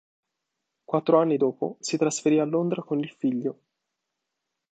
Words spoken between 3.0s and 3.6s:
figlio.